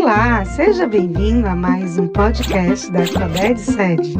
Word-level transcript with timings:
Olá, 0.00 0.44
seja 0.44 0.86
bem-vindo 0.86 1.48
a 1.48 1.56
mais 1.56 1.98
um 1.98 2.06
podcast 2.06 2.88
da 2.92 3.04
Sabed 3.04 3.58
Sede. 3.58 4.14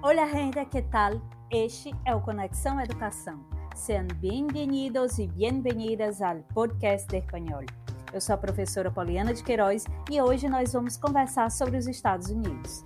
Olá, 0.00 0.28
gente, 0.28 0.64
que 0.66 0.82
tal? 0.82 1.20
Este 1.50 1.92
é 2.04 2.14
o 2.14 2.20
Conexão 2.20 2.80
Educação. 2.80 3.44
Sejam 3.74 4.06
bem-vindos 4.20 5.18
e 5.18 5.26
bem-vindas 5.26 6.22
ao 6.22 6.36
podcast 6.54 7.08
de 7.08 7.18
espanhol. 7.18 7.64
Eu 8.12 8.20
sou 8.20 8.36
a 8.36 8.38
professora 8.38 8.88
Poliana 8.88 9.34
de 9.34 9.42
Queiroz 9.42 9.84
e 10.08 10.22
hoje 10.22 10.48
nós 10.48 10.72
vamos 10.72 10.96
conversar 10.96 11.50
sobre 11.50 11.76
os 11.76 11.88
Estados 11.88 12.30
Unidos. 12.30 12.84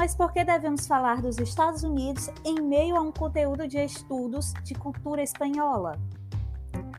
Mas 0.00 0.14
por 0.14 0.32
que 0.32 0.42
devemos 0.42 0.86
falar 0.86 1.20
dos 1.20 1.38
Estados 1.38 1.82
Unidos 1.82 2.30
em 2.42 2.58
meio 2.58 2.96
a 2.96 3.02
um 3.02 3.12
conteúdo 3.12 3.68
de 3.68 3.76
estudos 3.84 4.54
de 4.64 4.74
cultura 4.74 5.22
espanhola? 5.22 6.00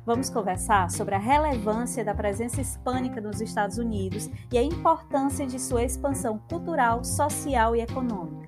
Vamos 0.05 0.30
conversar 0.30 0.91
sobre 0.91 1.16
a 1.16 1.18
relevância 1.18 2.05
da 2.05 2.14
presença 2.14 2.62
hispânica 2.62 3.20
nos 3.20 3.41
Estados 3.41 3.80
Unidos 3.80 4.30
e 4.52 4.58
a 4.60 4.62
importância 4.62 5.48
de 5.48 5.60
sua 5.60 5.82
expansão 5.82 6.38
cultural, 6.48 7.04
social 7.04 7.76
e 7.76 7.82
econômica. 7.82 8.41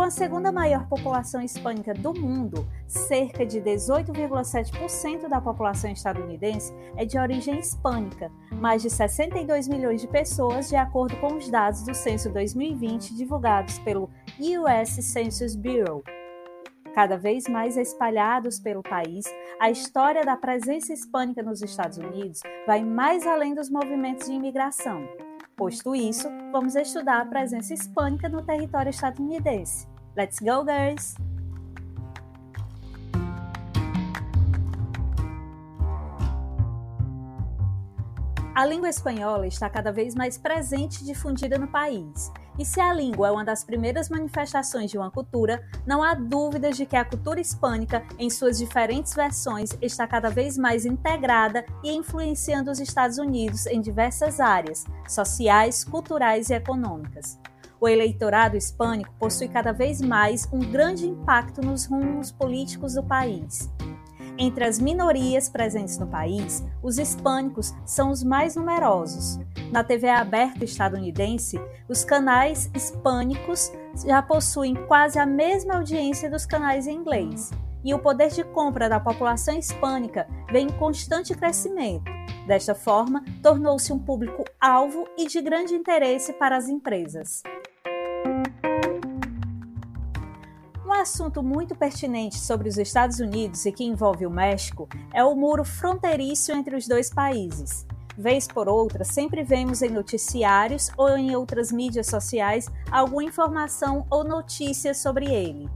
Com 0.00 0.04
a 0.04 0.10
segunda 0.10 0.50
maior 0.50 0.88
população 0.88 1.42
hispânica 1.42 1.92
do 1.92 2.14
mundo, 2.14 2.66
cerca 2.86 3.44
de 3.44 3.60
18,7% 3.60 5.28
da 5.28 5.42
população 5.42 5.90
estadunidense 5.90 6.72
é 6.96 7.04
de 7.04 7.18
origem 7.18 7.58
hispânica, 7.58 8.32
mais 8.50 8.80
de 8.80 8.88
62 8.88 9.68
milhões 9.68 10.00
de 10.00 10.08
pessoas, 10.08 10.70
de 10.70 10.76
acordo 10.76 11.14
com 11.18 11.36
os 11.36 11.50
dados 11.50 11.82
do 11.82 11.92
censo 11.92 12.30
2020 12.30 13.14
divulgados 13.14 13.78
pelo 13.80 14.08
US 14.38 14.88
Census 14.88 15.54
Bureau. 15.54 16.02
Cada 16.94 17.18
vez 17.18 17.46
mais 17.46 17.76
espalhados 17.76 18.58
pelo 18.58 18.82
país, 18.82 19.26
a 19.60 19.70
história 19.70 20.24
da 20.24 20.34
presença 20.34 20.94
hispânica 20.94 21.42
nos 21.42 21.60
Estados 21.60 21.98
Unidos 21.98 22.40
vai 22.66 22.82
mais 22.82 23.26
além 23.26 23.54
dos 23.54 23.68
movimentos 23.68 24.28
de 24.28 24.32
imigração. 24.32 25.06
Posto 25.54 25.94
isso, 25.94 26.26
vamos 26.50 26.74
estudar 26.74 27.20
a 27.20 27.26
presença 27.26 27.74
hispânica 27.74 28.30
no 28.30 28.42
território 28.42 28.88
estadunidense. 28.88 29.89
Let's 30.16 30.40
go, 30.40 30.64
girls! 30.64 31.14
A 38.60 38.66
língua 38.66 38.90
espanhola 38.90 39.46
está 39.46 39.70
cada 39.70 39.90
vez 39.90 40.14
mais 40.14 40.36
presente 40.36 41.00
e 41.00 41.06
difundida 41.06 41.56
no 41.56 41.66
país. 41.66 42.30
E 42.58 42.64
se 42.64 42.78
a 42.78 42.92
língua 42.92 43.28
é 43.28 43.30
uma 43.30 43.42
das 43.44 43.64
primeiras 43.64 44.10
manifestações 44.10 44.90
de 44.90 44.98
uma 44.98 45.10
cultura, 45.10 45.66
não 45.86 46.02
há 46.02 46.12
dúvidas 46.12 46.76
de 46.76 46.84
que 46.84 46.94
a 46.94 47.04
cultura 47.04 47.40
hispânica, 47.40 48.04
em 48.18 48.28
suas 48.28 48.58
diferentes 48.58 49.14
versões, 49.14 49.70
está 49.80 50.06
cada 50.06 50.28
vez 50.28 50.58
mais 50.58 50.84
integrada 50.84 51.64
e 51.82 51.90
influenciando 51.90 52.70
os 52.70 52.80
Estados 52.80 53.16
Unidos 53.16 53.64
em 53.66 53.80
diversas 53.80 54.40
áreas 54.40 54.84
sociais, 55.08 55.82
culturais 55.82 56.50
e 56.50 56.54
econômicas. 56.54 57.38
O 57.80 57.88
eleitorado 57.88 58.58
hispânico 58.58 59.10
possui 59.18 59.48
cada 59.48 59.72
vez 59.72 60.02
mais 60.02 60.46
um 60.52 60.58
grande 60.58 61.06
impacto 61.08 61.62
nos 61.62 61.86
rumos 61.86 62.30
políticos 62.30 62.92
do 62.92 63.02
país. 63.02 63.72
Entre 64.36 64.64
as 64.64 64.78
minorias 64.78 65.48
presentes 65.48 65.98
no 65.98 66.06
país, 66.06 66.62
os 66.82 66.98
hispânicos 66.98 67.74
são 67.86 68.10
os 68.10 68.22
mais 68.22 68.54
numerosos. 68.54 69.40
Na 69.72 69.82
TV 69.82 70.10
aberta 70.10 70.62
estadunidense, 70.62 71.58
os 71.88 72.04
canais 72.04 72.70
hispânicos 72.74 73.72
já 74.06 74.20
possuem 74.20 74.74
quase 74.86 75.18
a 75.18 75.24
mesma 75.24 75.76
audiência 75.76 76.30
dos 76.30 76.44
canais 76.44 76.86
em 76.86 76.96
inglês, 76.96 77.50
e 77.82 77.94
o 77.94 77.98
poder 77.98 78.28
de 78.28 78.44
compra 78.44 78.90
da 78.90 79.00
população 79.00 79.58
hispânica 79.58 80.28
vem 80.52 80.66
em 80.66 80.72
constante 80.72 81.34
crescimento. 81.34 82.10
Desta 82.46 82.74
forma, 82.74 83.24
tornou-se 83.42 83.90
um 83.90 83.98
público 83.98 84.44
alvo 84.60 85.06
e 85.16 85.26
de 85.26 85.40
grande 85.40 85.74
interesse 85.74 86.34
para 86.34 86.56
as 86.56 86.68
empresas. 86.68 87.42
Assunto 91.00 91.42
muito 91.42 91.74
pertinente 91.74 92.38
sobre 92.38 92.68
os 92.68 92.76
Estados 92.78 93.18
Unidos 93.20 93.64
e 93.64 93.72
que 93.72 93.84
envolve 93.84 94.26
o 94.26 94.30
México 94.30 94.88
é 95.12 95.24
o 95.24 95.34
muro 95.34 95.64
fronteiriço 95.64 96.52
entre 96.52 96.76
os 96.76 96.86
dois 96.86 97.10
países. 97.10 97.86
Vez 98.16 98.46
por 98.46 98.68
outra, 98.68 99.02
sempre 99.02 99.42
vemos 99.42 99.80
em 99.80 99.88
noticiários 99.88 100.90
ou 100.96 101.16
em 101.16 101.34
outras 101.34 101.72
mídias 101.72 102.06
sociais 102.06 102.68
alguma 102.90 103.24
informação 103.24 104.06
ou 104.10 104.22
notícia 104.22 104.92
sobre 104.92 105.32
ele. 105.32 105.70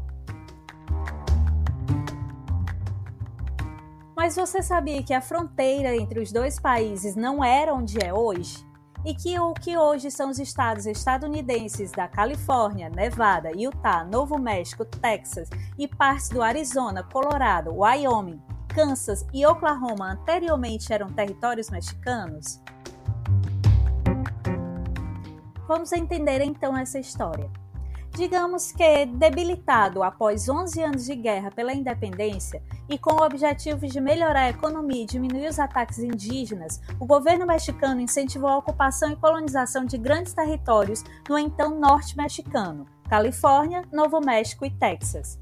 Mas 4.15 4.37
você 4.37 4.63
sabia 4.63 5.03
que 5.03 5.15
a 5.15 5.21
fronteira 5.21 5.97
entre 5.97 6.21
os 6.21 6.31
dois 6.31 6.61
países 6.61 7.17
não 7.17 7.43
era 7.43 7.75
onde 7.75 7.99
é 8.03 8.13
hoje? 8.13 8.65
E 9.05 9.15
que 9.15 9.39
o 9.39 9.53
que 9.53 9.77
hoje 9.77 10.11
são 10.11 10.31
os 10.31 10.39
estados 10.39 10.87
estadunidenses 10.87 11.93
da 11.93 12.09
Califórnia, 12.09 12.89
Nevada, 12.89 13.51
Utah, 13.55 14.05
Novo 14.05 14.39
México, 14.39 14.85
Texas 14.85 15.51
e 15.79 15.87
partes 15.87 16.31
do 16.31 16.43
Arizona, 16.43 17.03
Colorado, 17.03 17.75
Wyoming, 17.75 18.41
Kansas 18.69 19.27
e 19.33 19.45
Oklahoma 19.45 20.13
anteriormente 20.13 20.93
eram 20.93 21.09
territórios 21.13 21.71
mexicanos? 21.71 22.61
Vamos 25.69 25.93
entender 25.93 26.41
então 26.41 26.77
essa 26.77 26.99
história. 26.99 27.51
Digamos 28.11 28.71
que, 28.71 29.07
debilitado 29.07 30.03
após 30.03 30.49
11 30.49 30.83
anos 30.83 31.05
de 31.05 31.17
guerra 31.17 31.51
pela 31.51 31.73
independência 31.73 32.63
e 32.89 32.99
com 32.99 33.15
o 33.15 33.25
objetivo 33.25 33.87
de 33.87 34.01
melhorar 34.01 34.45
a 34.45 34.51
economia 34.51 35.03
e 35.03 35.07
diminuir 35.07 35.49
os 35.49 35.59
ataques 35.59 35.99
indígenas, 35.99 36.81
o 36.99 37.07
governo 37.07 37.47
mexicano 37.47 38.01
incentivou 38.01 38.49
a 38.49 38.59
ocupação 38.59 39.11
e 39.11 39.17
colonização 39.17 39.85
de 39.85 39.99
grandes 39.99 40.35
territórios 40.35 41.03
no 41.29 41.39
então 41.39 41.79
norte 41.79 42.17
mexicano, 42.17 42.87
Califórnia, 43.09 43.85
Novo 43.93 44.21
México 44.21 44.65
e 44.65 44.71
Texas. 44.71 45.39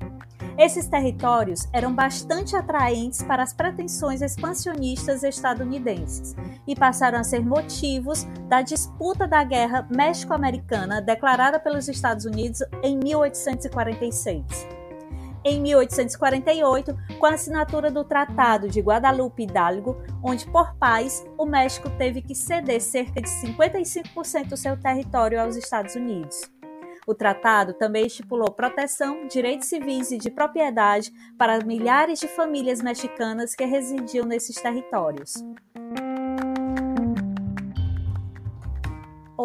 Esses 0.59 0.87
territórios 0.87 1.67
eram 1.73 1.95
bastante 1.95 2.55
atraentes 2.55 3.23
para 3.23 3.43
as 3.43 3.53
pretensões 3.53 4.21
expansionistas 4.21 5.23
estadunidenses 5.23 6.35
e 6.67 6.75
passaram 6.75 7.19
a 7.19 7.25
ser 7.25 7.45
motivos 7.45 8.25
da 8.49 8.61
disputa 8.61 9.27
da 9.27 9.43
Guerra 9.43 9.87
México-Americana 9.91 11.01
declarada 11.01 11.59
pelos 11.59 11.89
Estados 11.89 12.25
Unidos 12.25 12.63
em 12.83 12.99
1846. 12.99 14.72
Em 15.45 15.61
1848, 15.61 16.97
com 17.19 17.27
a 17.27 17.35
assinatura 17.35 17.91
do 17.91 18.05
Tratado 18.05 18.69
de 18.69 18.81
Guadalupe 18.81 19.43
Hidalgo, 19.43 19.97
onde 20.23 20.47
por 20.47 20.77
paz 20.77 21.25
o 21.37 21.45
México 21.45 21.91
teve 21.91 22.23
que 22.23 22.35
ceder 22.35 22.81
cerca 22.81 23.21
de 23.21 23.29
55% 23.29 24.49
do 24.49 24.57
seu 24.57 24.77
território 24.77 25.41
aos 25.41 25.57
Estados 25.57 25.97
Unidos. 25.97 26.43
O 27.05 27.15
tratado 27.15 27.75
também 27.75 28.07
estipulou 28.07 28.53
proteção, 28.53 29.27
direitos 29.27 29.67
civis 29.67 30.13
e 30.13 30.19
de 30.19 30.31
propriedade 30.31 31.11
para 31.37 31.59
milhares 31.65 32.21
de 32.21 32.29
famílias 32.29 32.81
mexicanas 32.81 33.57
que 33.57 33.65
residiam 33.65 34.25
nesses 34.25 34.55
territórios. 34.55 35.35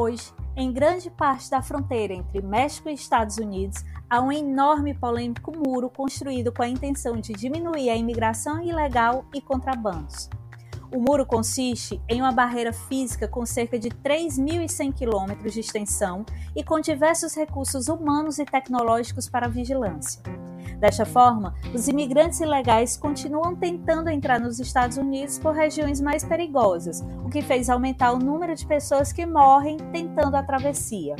Hoje, 0.07 0.31
em 0.55 0.71
grande 0.71 1.09
parte 1.09 1.49
da 1.49 1.61
fronteira 1.61 2.13
entre 2.13 2.41
México 2.41 2.87
e 2.87 2.93
Estados 2.93 3.37
Unidos, 3.37 3.83
há 4.09 4.21
um 4.21 4.31
enorme 4.31 4.91
e 4.91 4.93
polêmico 4.93 5.51
muro 5.51 5.89
construído 5.89 6.49
com 6.49 6.63
a 6.63 6.67
intenção 6.67 7.17
de 7.17 7.33
diminuir 7.33 7.89
a 7.89 7.95
imigração 7.95 8.61
ilegal 8.63 9.25
e 9.35 9.41
contrabandos. 9.41 10.29
O 10.95 11.01
muro 11.01 11.25
consiste 11.25 12.01
em 12.07 12.21
uma 12.21 12.31
barreira 12.31 12.71
física 12.71 13.27
com 13.27 13.45
cerca 13.45 13.77
de 13.77 13.89
3.100 13.89 14.93
quilômetros 14.93 15.53
de 15.53 15.59
extensão 15.59 16.25
e 16.55 16.63
com 16.63 16.79
diversos 16.79 17.35
recursos 17.35 17.89
humanos 17.89 18.39
e 18.39 18.45
tecnológicos 18.45 19.27
para 19.27 19.49
vigilância. 19.49 20.21
Desta 20.79 21.05
forma, 21.05 21.55
os 21.73 21.87
imigrantes 21.87 22.39
ilegais 22.39 22.95
continuam 22.95 23.55
tentando 23.55 24.09
entrar 24.09 24.39
nos 24.39 24.59
Estados 24.59 24.97
Unidos 24.97 25.39
por 25.39 25.53
regiões 25.53 25.99
mais 25.99 26.23
perigosas, 26.23 27.03
o 27.25 27.29
que 27.29 27.41
fez 27.41 27.69
aumentar 27.69 28.11
o 28.11 28.19
número 28.19 28.53
de 28.53 28.65
pessoas 28.65 29.11
que 29.11 29.25
morrem 29.25 29.77
tentando 29.91 30.35
a 30.35 30.43
travessia. 30.43 31.15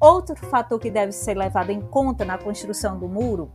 Outro 0.00 0.36
fator 0.36 0.78
que 0.80 0.90
deve 0.90 1.12
ser 1.12 1.36
levado 1.36 1.70
em 1.70 1.80
conta 1.80 2.24
na 2.24 2.36
construção 2.36 2.98
do 2.98 3.08
muro 3.08 3.52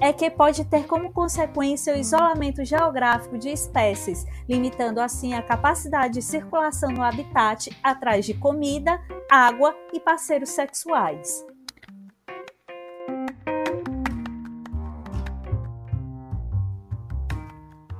é 0.00 0.12
que 0.12 0.30
pode 0.30 0.64
ter 0.64 0.86
como 0.86 1.12
consequência 1.12 1.92
o 1.92 1.98
isolamento 1.98 2.64
geográfico 2.64 3.36
de 3.36 3.48
espécies, 3.48 4.24
limitando 4.48 5.00
assim 5.00 5.34
a 5.34 5.42
capacidade 5.42 6.14
de 6.14 6.22
circulação 6.22 6.90
no 6.90 7.02
habitat 7.02 7.76
atrás 7.82 8.24
de 8.24 8.34
comida, 8.34 9.00
água 9.28 9.74
e 9.92 9.98
parceiros 9.98 10.50
sexuais. 10.50 11.44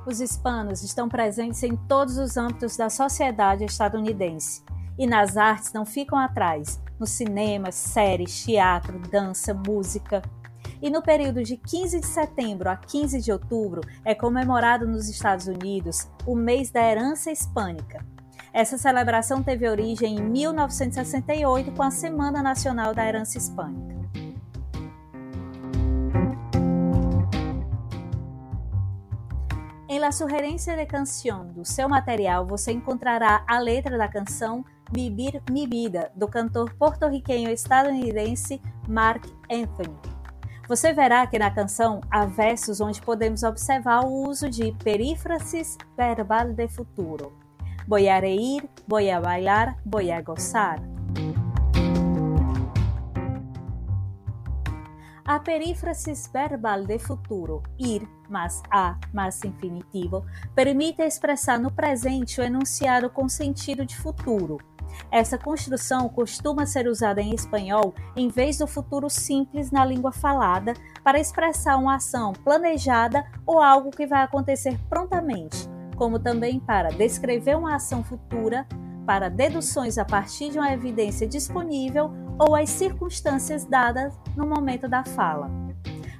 Os 0.09 0.19
hispanos 0.19 0.81
estão 0.81 1.07
presentes 1.07 1.61
em 1.61 1.75
todos 1.75 2.17
os 2.17 2.35
âmbitos 2.35 2.75
da 2.75 2.89
sociedade 2.89 3.63
estadunidense 3.63 4.63
e 4.97 5.05
nas 5.05 5.37
artes 5.37 5.71
não 5.71 5.85
ficam 5.85 6.17
atrás, 6.17 6.81
no 6.99 7.05
cinema, 7.05 7.71
séries, 7.71 8.43
teatro, 8.43 8.97
dança, 8.97 9.53
música, 9.53 10.23
e 10.81 10.89
no 10.89 11.03
período 11.03 11.43
de 11.43 11.55
15 11.55 11.99
de 11.99 12.07
setembro 12.07 12.71
a 12.71 12.75
15 12.75 13.21
de 13.21 13.31
outubro 13.31 13.81
é 14.03 14.15
comemorado 14.15 14.87
nos 14.87 15.07
Estados 15.07 15.45
Unidos 15.45 16.07
o 16.25 16.35
mês 16.35 16.71
da 16.71 16.81
herança 16.81 17.31
hispânica. 17.31 18.03
Essa 18.51 18.79
celebração 18.79 19.43
teve 19.43 19.69
origem 19.69 20.15
em 20.15 20.23
1968 20.23 21.71
com 21.73 21.83
a 21.83 21.91
Semana 21.91 22.41
Nacional 22.41 22.95
da 22.95 23.07
Herança 23.07 23.37
Hispânica. 23.37 23.98
Em 29.99 30.01
La 30.01 30.11
de 30.77 30.85
Canción 30.85 31.51
do 31.51 31.65
seu 31.65 31.89
material, 31.89 32.47
você 32.47 32.71
encontrará 32.71 33.43
a 33.45 33.59
letra 33.59 33.97
da 33.97 34.07
canção 34.07 34.63
Vivir 34.89 35.43
Mi 35.51 35.67
Vida, 35.67 36.09
do 36.15 36.25
cantor 36.25 36.73
porto-riquenho 36.75 37.49
estadunidense 37.49 38.61
Mark 38.87 39.25
Anthony. 39.51 39.99
Você 40.69 40.93
verá 40.93 41.27
que 41.27 41.37
na 41.37 41.51
canção 41.51 41.99
há 42.09 42.25
versos 42.25 42.79
onde 42.79 43.01
podemos 43.01 43.43
observar 43.43 44.05
o 44.05 44.29
uso 44.29 44.49
de 44.49 44.71
perífrasis 44.81 45.77
verbal 45.97 46.53
de 46.53 46.69
futuro. 46.69 47.37
Voy 47.85 48.07
a 48.07 48.21
reír, 48.21 48.69
voy 48.87 49.11
a 49.11 49.19
bailar, 49.19 49.75
voy 49.85 50.11
a 50.11 50.21
gozar. 50.21 50.79
A 55.29 55.39
perífrasis 55.39 56.27
verbal 56.33 56.85
de 56.85 56.97
futuro, 56.97 57.61
ir 57.77 58.01
mais 58.27 58.63
a 58.71 58.97
mais 59.13 59.39
infinitivo, 59.43 60.25
permite 60.55 61.03
expressar 61.03 61.59
no 61.59 61.69
presente 61.69 62.41
o 62.41 62.43
enunciado 62.43 63.11
com 63.11 63.29
sentido 63.29 63.85
de 63.85 63.95
futuro. 63.95 64.57
Essa 65.11 65.37
construção 65.37 66.09
costuma 66.09 66.65
ser 66.65 66.87
usada 66.87 67.21
em 67.21 67.35
espanhol 67.35 67.93
em 68.15 68.27
vez 68.27 68.57
do 68.57 68.65
futuro 68.65 69.07
simples 69.07 69.69
na 69.69 69.85
língua 69.85 70.11
falada 70.11 70.73
para 71.03 71.19
expressar 71.19 71.77
uma 71.77 71.97
ação 71.97 72.33
planejada 72.33 73.23
ou 73.45 73.61
algo 73.61 73.91
que 73.91 74.07
vai 74.07 74.23
acontecer 74.23 74.79
prontamente, 74.89 75.69
como 75.95 76.17
também 76.17 76.59
para 76.59 76.89
descrever 76.89 77.55
uma 77.55 77.75
ação 77.75 78.03
futura, 78.03 78.67
para 79.09 79.27
deduções 79.27 79.97
a 79.97 80.05
partir 80.05 80.51
de 80.51 80.59
uma 80.59 80.71
evidência 80.71 81.25
disponível 81.25 82.11
ou 82.37 82.55
as 82.55 82.69
circunstâncias 82.69 83.65
dadas 83.65 84.13
no 84.37 84.45
momento 84.45 84.87
da 84.87 85.03
fala. 85.03 85.49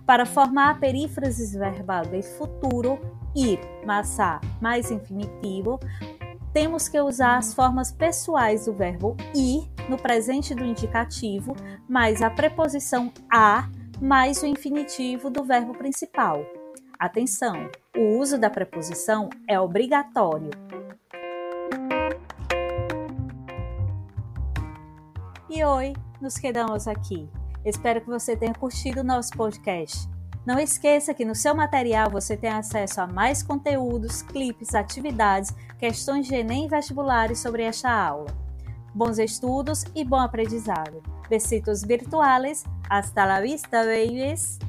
Para 0.08 0.26
formar 0.26 0.72
a 0.72 0.74
perífrase 0.74 1.56
verbal 1.56 2.04
de 2.08 2.24
futuro, 2.24 3.00
ir, 3.36 3.60
massar, 3.86 4.42
mais 4.60 4.90
infinitivo, 4.90 5.80
temos 6.52 6.90
que 6.90 7.00
usar 7.00 7.38
as 7.38 7.54
formas 7.54 7.92
pessoais 7.92 8.66
do 8.66 8.74
verbo 8.74 9.16
ir 9.36 9.70
no 9.88 9.96
presente 9.96 10.56
do 10.56 10.66
indicativo, 10.66 11.56
mais 11.88 12.24
a 12.24 12.30
preposição 12.32 13.14
a, 13.32 13.70
mais 14.02 14.42
o 14.42 14.48
infinitivo 14.48 15.30
do 15.30 15.44
verbo 15.44 15.76
principal. 15.76 16.44
Atenção! 16.98 17.70
O 17.96 18.18
uso 18.18 18.40
da 18.40 18.50
preposição 18.50 19.30
é 19.48 19.60
obrigatório. 19.60 20.50
E 25.50 25.64
oi, 25.64 25.94
nos 26.22 26.38
quedamos 26.38 26.88
aqui. 26.88 27.28
Espero 27.66 28.02
que 28.02 28.08
você 28.08 28.38
tenha 28.38 28.54
curtido 28.54 29.02
o 29.02 29.04
nosso 29.04 29.32
podcast. 29.32 30.08
Não 30.46 30.60
esqueça 30.60 31.12
que 31.12 31.26
no 31.26 31.34
seu 31.34 31.56
material 31.56 32.12
você 32.12 32.38
tem 32.38 32.52
acesso 32.52 33.02
a 33.02 33.08
mais 33.08 33.42
conteúdos, 33.42 34.22
clipes, 34.22 34.76
atividades, 34.76 35.52
questões 35.80 36.28
de 36.28 36.36
Enem 36.36 36.68
vestibulares 36.68 37.40
sobre 37.40 37.64
esta 37.64 37.92
aula. 37.92 38.32
Bons 38.94 39.18
estudos 39.18 39.86
e 39.96 40.06
bom 40.06 40.20
aprendizado. 40.20 41.02
Besitos 41.28 41.82
virtuales. 41.84 42.64
Hasta 42.88 43.26
la 43.26 43.42
vista, 43.42 43.84
babies! 43.84 44.60